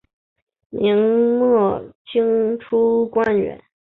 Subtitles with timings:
[0.71, 0.97] 明
[1.39, 3.63] 末清初官员。